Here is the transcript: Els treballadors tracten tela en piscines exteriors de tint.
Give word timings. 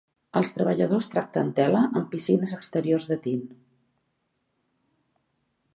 Els 0.39 0.51
treballadors 0.53 1.07
tracten 1.15 1.51
tela 1.59 1.81
en 2.01 2.07
piscines 2.15 2.57
exteriors 2.59 3.07
de 3.13 3.19
tint. 3.27 3.47